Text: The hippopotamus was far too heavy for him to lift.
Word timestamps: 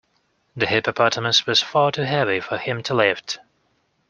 The 0.55 0.65
hippopotamus 0.65 1.45
was 1.45 1.61
far 1.61 1.91
too 1.91 2.01
heavy 2.01 2.39
for 2.39 2.57
him 2.57 2.81
to 2.81 2.95
lift. 2.95 3.37